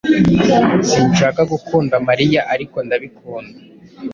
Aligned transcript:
Sinshaka 0.89 1.41
gukunda 1.51 1.95
Mariya, 2.07 2.41
ariko 2.53 2.77
ndabikunda. 2.85 3.57